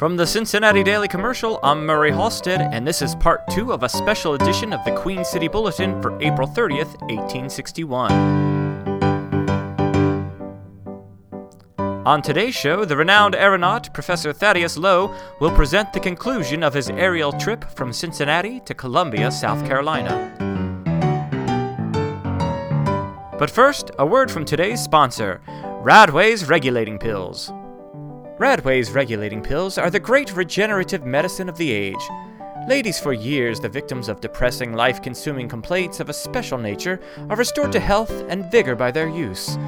[0.00, 3.88] From the Cincinnati Daily Commercial, I'm Murat Halstead, and this is part two of a
[3.90, 8.10] special edition of the Queen City Bulletin for April 30th, 1861.
[12.06, 16.88] On today's show, the renowned aeronaut, Professor Thaddeus Lowe, will present the conclusion of his
[16.88, 20.32] aerial trip from Cincinnati to Columbia, South Carolina.
[23.38, 25.42] But first, a word from today's sponsor,
[25.82, 27.52] Radway's Regulating Pills.
[28.40, 32.08] Radway's regulating pills are the great regenerative medicine of the age.
[32.66, 36.98] Ladies for years, the victims of depressing, life consuming complaints of a special nature,
[37.28, 39.58] are restored to health and vigor by their use.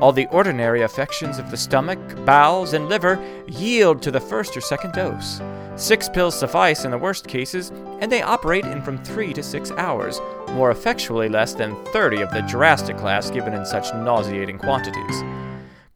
[0.00, 4.62] All the ordinary affections of the stomach, bowels, and liver yield to the first or
[4.62, 5.42] second dose.
[5.76, 7.68] Six pills suffice in the worst cases,
[8.00, 12.30] and they operate in from three to six hours, more effectually less than 30 of
[12.30, 15.22] the drastic class given in such nauseating quantities.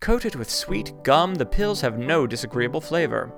[0.01, 3.33] Coated with sweet gum, the pills have no disagreeable flavor.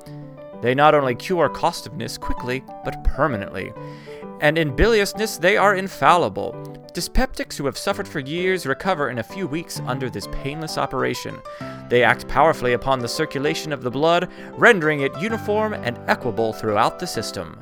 [0.60, 3.72] They not only cure costiveness quickly, but permanently.
[4.40, 6.52] And in biliousness, they are infallible.
[6.92, 11.38] Dyspeptics who have suffered for years recover in a few weeks under this painless operation.
[11.88, 16.98] They act powerfully upon the circulation of the blood, rendering it uniform and equable throughout
[16.98, 17.58] the system.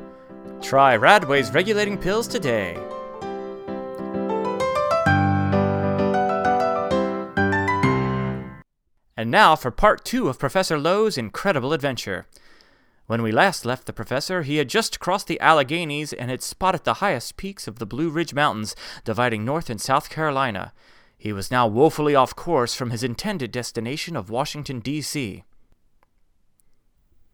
[0.63, 2.79] Try Radway's regulating pills today.
[9.17, 12.27] And now for part two of Professor Lowe's incredible adventure.
[13.07, 16.85] When we last left the professor, he had just crossed the Alleghanies and had spotted
[16.85, 20.75] the highest peaks of the Blue Ridge Mountains dividing North and South Carolina.
[21.17, 25.45] He was now woefully off course from his intended destination of Washington, D.C.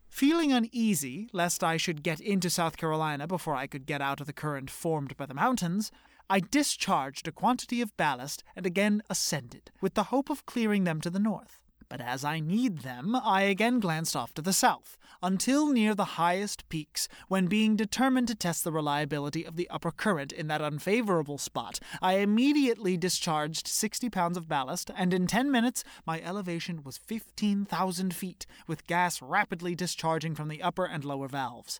[0.09, 4.29] Feeling uneasy lest I should get into South Carolina before I could get out of
[4.29, 5.91] the current formed by the mountains,
[6.31, 11.01] I discharged a quantity of ballast and again ascended, with the hope of clearing them
[11.01, 11.62] to the north
[11.93, 16.17] but as I need them, I again glanced off to the south, until near the
[16.17, 20.63] highest peaks, when being determined to test the reliability of the upper current in that
[20.63, 26.83] unfavorable spot, I immediately discharged 60 pounds of ballast, and in 10 minutes my elevation
[26.83, 31.79] was 15,000 feet, with gas rapidly discharging from the upper and lower valves.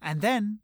[0.00, 0.60] And then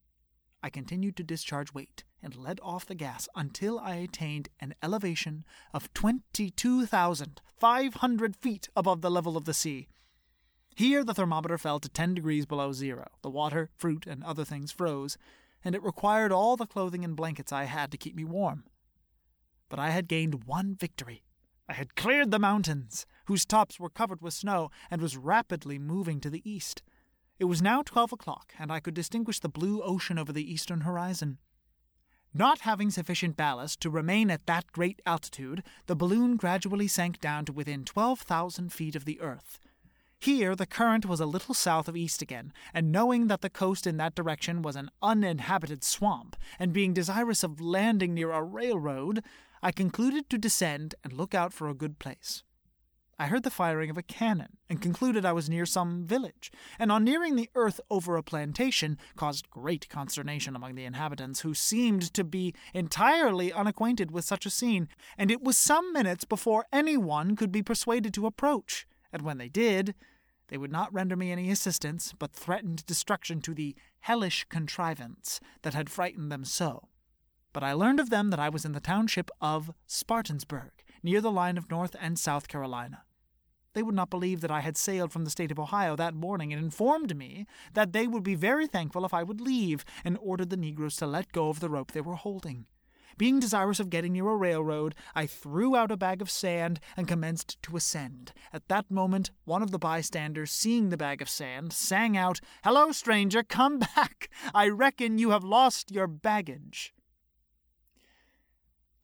[0.65, 5.45] I continued to discharge weight and let off the gas until I attained an elevation
[5.75, 9.89] of 22,500 feet above the level of the sea.
[10.75, 13.09] Here the thermometer fell to 10 degrees below zero.
[13.21, 15.19] The water, fruit, and other things froze,
[15.63, 18.65] and it required all the clothing and blankets I had to keep me warm.
[19.69, 21.25] But I had gained one victory.
[21.69, 26.23] I had cleared the mountains, whose tops were covered with snow, and was rapidly moving
[26.23, 26.83] to the east.
[27.39, 30.83] It was now twelve o'clock, and I could distinguish the blue ocean over the eastern
[30.83, 31.39] horizon.
[32.33, 37.45] Not having sufficient ballast to remain at that great altitude, the balloon gradually sank down
[37.45, 39.59] to within 12,000 feet of the earth.
[40.19, 43.87] Here the current was a little south of east again, and knowing that the coast
[43.87, 49.23] in that direction was an uninhabited swamp, and being desirous of landing near a railroad,
[49.63, 52.43] I concluded to descend and look out for a good place.
[53.19, 54.83] I heard the firing of a cannon, and mm.
[54.83, 59.51] concluded I was near some village, and on nearing the earth over a plantation, caused
[59.51, 64.89] great consternation among the inhabitants, who seemed to be entirely unacquainted with such a scene,
[65.17, 69.39] and it was some minutes before any one could be persuaded to approach, and when
[69.39, 69.95] they did,
[70.49, 75.75] they would not render me any assistance, but threatened destruction to the hellish contrivance that
[75.75, 76.89] had frightened them so.
[77.53, 81.31] But I learned of them that I was in the township of Spartansburg, near the
[81.31, 83.05] line of North and South Carolina.
[83.75, 86.53] They would not believe that I had sailed from the state of Ohio that morning
[86.53, 90.51] and informed me that they would be very thankful if I would leave, and ordered
[90.51, 92.67] the negroes to let go of the rope they were holding.
[93.17, 97.07] Being desirous of getting near a railroad, I threw out a bag of sand and
[97.07, 98.33] commenced to ascend.
[98.53, 102.91] At that moment, one of the bystanders, seeing the bag of sand, sang out, Hello,
[102.91, 104.31] stranger, come back!
[104.53, 106.93] I reckon you have lost your baggage.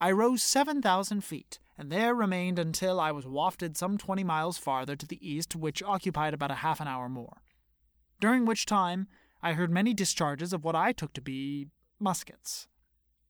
[0.00, 4.58] I rose seven thousand feet and there remained until I was wafted some twenty miles
[4.58, 7.40] farther to the east, which occupied about a half an hour more.
[8.20, 9.08] During which time
[9.43, 11.69] I heard many discharges of what I took to be
[11.99, 12.69] muskets.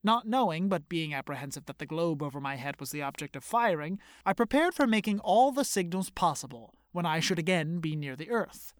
[0.03, 3.45] Not knowing, but being apprehensive that the globe over my head was the object of
[3.45, 8.17] firing, I prepared for making all the signals possible when I should again be near
[8.17, 8.73] the earth.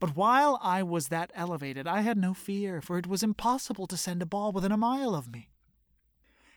[0.00, 3.96] But while I was that elevated, I had no fear, for it was impossible to
[3.98, 5.50] send a ball within a mile of me.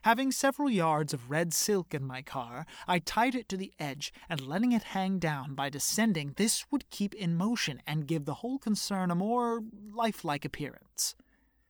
[0.03, 4.11] Having several yards of red silk in my car, I tied it to the edge,
[4.27, 8.35] and letting it hang down by descending, this would keep in motion and give the
[8.35, 9.61] whole concern a more
[9.93, 11.13] lifelike appearance.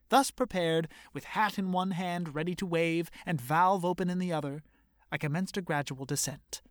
[0.08, 4.32] Thus prepared, with hat in one hand ready to wave, and valve open in the
[4.32, 4.64] other,
[5.12, 6.62] I commenced a gradual descent.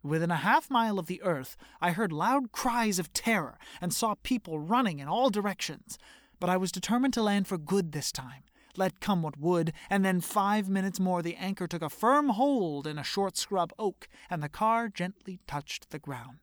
[0.00, 4.14] Within a half mile of the earth, I heard loud cries of terror and saw
[4.22, 5.98] people running in all directions.
[6.38, 8.44] But I was determined to land for good this time,
[8.76, 12.86] let come what would, and then five minutes more the anchor took a firm hold
[12.86, 16.38] in a short scrub oak, and the car gently touched the ground.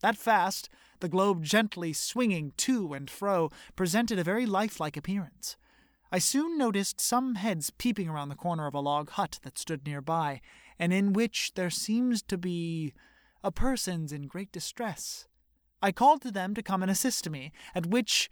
[0.00, 0.68] That fast,
[1.00, 5.56] the globe gently swinging to and fro, presented a very lifelike appearance.
[6.10, 9.86] I soon noticed some heads peeping around the corner of a log hut that stood
[9.86, 10.40] nearby,
[10.78, 12.92] and in which there seems to be
[13.44, 15.26] a persons in great distress.
[15.80, 18.28] I called to them to come and assist me, at which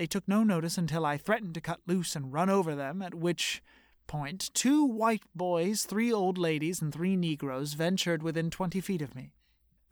[0.00, 3.14] they took no notice until I threatened to cut loose and run over them, at
[3.14, 3.62] which
[4.06, 9.14] point two white boys, three old ladies, and three negroes ventured within twenty feet of
[9.14, 9.34] me.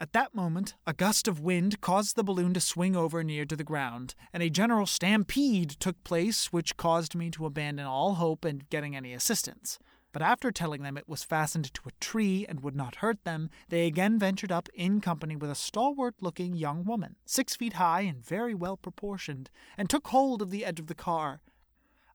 [0.00, 3.54] At that moment, a gust of wind caused the balloon to swing over near to
[3.54, 8.46] the ground, and a general stampede took place which caused me to abandon all hope
[8.46, 9.78] in getting any assistance.
[10.18, 13.50] But after telling them it was fastened to a tree and would not hurt them,
[13.68, 18.00] they again ventured up in company with a stalwart looking young woman, six feet high
[18.00, 21.40] and very well proportioned, and took hold of the edge of the car.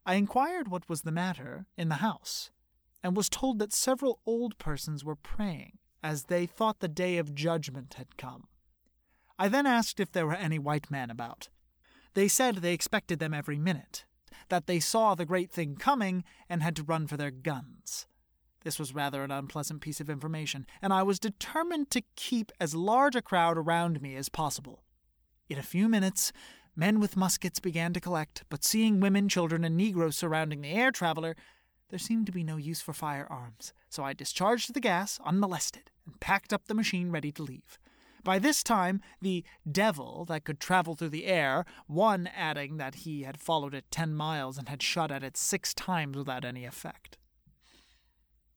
[0.05, 2.51] I inquired what was the matter in the house,
[3.01, 7.33] and was told that several old persons were praying, as they thought the day of
[7.33, 8.49] judgment had come.
[9.39, 11.47] I then asked if there were any white men about.
[12.15, 14.03] They said they expected them every minute,
[14.53, 18.05] that they saw the great thing coming and had to run for their guns.
[18.63, 22.75] This was rather an unpleasant piece of information, and I was determined to keep as
[22.75, 24.83] large a crowd around me as possible.
[25.49, 26.31] In a few minutes,
[26.75, 30.91] men with muskets began to collect, but seeing women, children, and negroes surrounding the air
[30.91, 31.35] traveler,
[31.89, 36.19] there seemed to be no use for firearms, so I discharged the gas unmolested and
[36.19, 37.79] packed up the machine ready to leave.
[38.23, 43.23] By this time, the devil that could travel through the air, one adding that he
[43.23, 47.17] had followed it ten miles and had shot at it six times without any effect.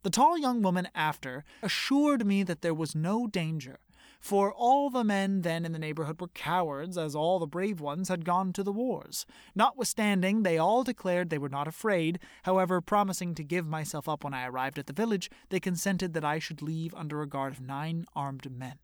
[0.03, 3.81] The tall young woman after assured me that there was no danger,
[4.21, 8.09] for all the men then in the neighborhood were cowards, as all the brave ones
[8.09, 9.27] had gone to the wars.
[9.57, 12.21] Notwithstanding, they all declared they were not afraid.
[12.45, 16.25] However, promising to give myself up when I arrived at the village, they consented that
[16.25, 18.79] I should leave under a guard of nine armed men.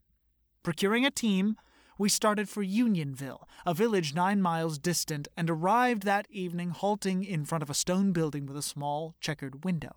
[0.63, 1.57] Procuring a team,
[1.99, 7.45] we started for Unionville, a village nine miles distant, and arrived that evening halting in
[7.45, 9.97] front of a stone building with a small checkered window.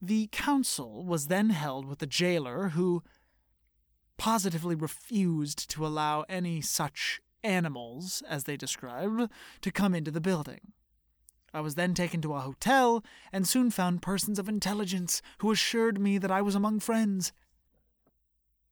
[0.00, 3.02] The council was then held with the jailer, who
[4.18, 9.30] positively refused to allow any such animals, as they described,
[9.62, 10.72] to come into the building.
[11.54, 13.02] I was then taken to a hotel
[13.32, 17.32] and soon found persons of intelligence who assured me that I was among friends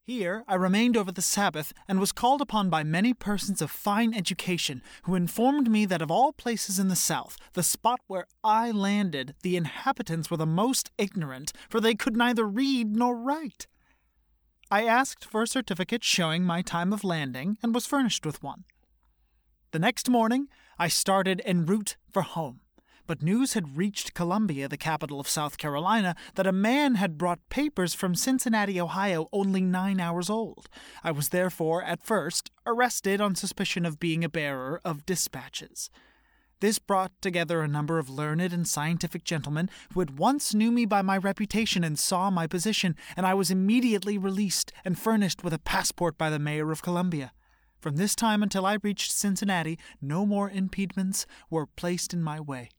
[0.06, 4.14] here I remained over the Sabbath and was called upon by many persons of fine
[4.14, 8.70] education who informed me that of all places in the South, the spot where I
[8.70, 13.66] landed, the inhabitants were the most ignorant, for they could neither read nor write.
[14.70, 18.64] I asked for a certificate showing my time of landing and was furnished with one.
[19.72, 20.46] The next morning
[20.78, 22.60] I started en route for home
[23.06, 27.48] but news had reached Columbia, the capital of South Carolina, that a man had brought
[27.48, 30.68] papers from Cincinnati, Ohio, only nine hours old.
[31.04, 35.90] I was therefore, at first, arrested on suspicion of being a bearer of dispatches.
[36.60, 40.86] This brought together a number of learned and scientific gentlemen who at once knew me
[40.86, 45.52] by my reputation and saw my position, and I was immediately released and furnished with
[45.52, 47.32] a passport by the mayor of Columbia.
[47.78, 52.70] From this time until I reached Cincinnati, no more impediments were placed in my way.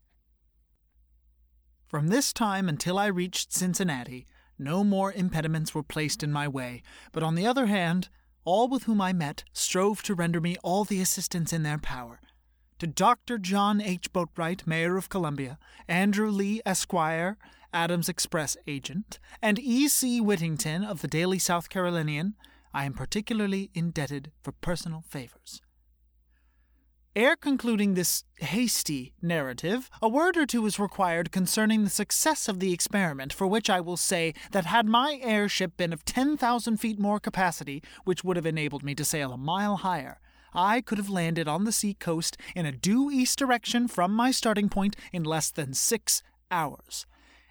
[1.88, 4.27] From this time until I reached Cincinnati,
[4.60, 8.10] no more impediments were placed in my way, but on the other hand,
[8.44, 12.20] all with whom I met strove to render me all the assistance in their power.
[12.79, 13.38] To Dr.
[13.38, 14.12] John H.
[14.12, 17.38] Boatwright, Mayor of Columbia, Andrew Lee, Esquire,
[17.74, 19.88] Adams Express agent, and E.
[19.88, 20.20] C.
[20.20, 22.36] Whittington of the Daily South Carolinian,
[22.74, 25.62] I am particularly indebted for personal favors.
[27.18, 32.60] Ere concluding this hasty narrative, a word or two is required concerning the success of
[32.60, 37.00] the experiment, for which I will say that had my airship been of 10,000 feet
[37.00, 40.20] more capacity, which would have enabled me to sail a mile higher,
[40.54, 44.30] I could have landed on the sea coast in a due east direction from my
[44.30, 46.22] starting point in less than six
[46.52, 47.08] hours.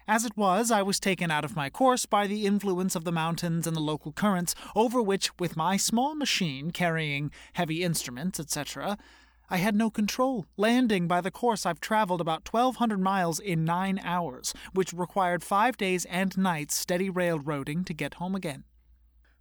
[0.07, 3.11] As it was, I was taken out of my course by the influence of the
[3.11, 8.97] mountains and the local currents, over which, with my small machine carrying heavy instruments, etc.,
[9.49, 13.99] I had no control, landing by the course I've traveled about 1,200 miles in nine
[14.03, 18.65] hours, which required five days and nights steady railroading to get home again.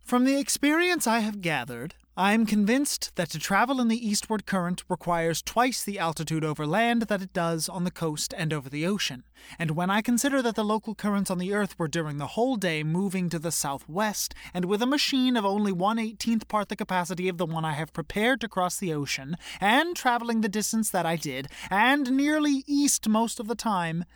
[0.04, 4.85] From the experience I have gathered, I'm convinced that to travel in the eastward current
[4.88, 8.87] requires twice the altitude over land that it does on the coast and over the
[8.87, 9.25] ocean.
[9.58, 12.56] And when I consider that the local currents on the Earth were during the whole
[12.56, 16.75] day moving to the southwest, and with a machine of only one eighteenth part the
[16.75, 20.88] capacity of the one I have prepared to cross the ocean, and traveling the distance
[20.88, 24.06] that I did, and nearly east most of the time,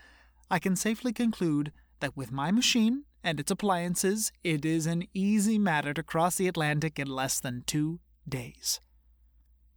[0.51, 5.59] I can safely conclude that with my machine and its appliances, it is an easy
[5.59, 8.81] matter to cross the Atlantic in less than two days.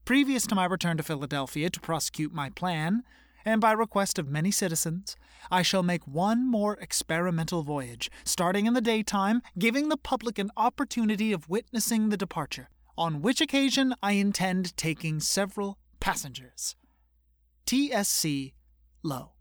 [0.06, 3.04] Previous to my return to Philadelphia to prosecute my plan,
[3.46, 5.16] and by request of many citizens,
[5.52, 10.52] I shall make one more experimental voyage, starting in the daytime, giving the public an
[10.56, 16.76] opportunity of witnessing the departure, on which occasion I intend taking several passengers.
[17.66, 18.54] TSC
[19.04, 19.33] Lowe.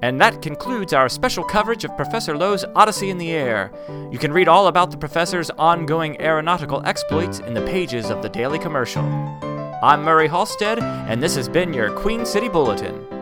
[0.00, 3.72] And that concludes our special coverage of Professor Lowe's Odyssey in the Air.
[4.12, 8.28] You can read all about the professor's ongoing aeronautical exploits in the pages of the
[8.28, 9.02] Daily Commercial.
[9.82, 13.17] I'm Murat Halstead, and this has been your Queen City Bulletin.